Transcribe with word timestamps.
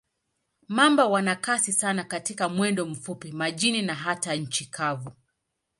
Mamba 0.67 1.05
wana 1.07 1.35
kasi 1.35 1.71
sana 1.73 2.03
katika 2.03 2.49
mwendo 2.49 2.85
mfupi, 2.85 3.31
majini 3.31 3.81
na 3.81 3.93
hata 3.95 4.35
nchi 4.35 4.65
kavu. 4.65 5.11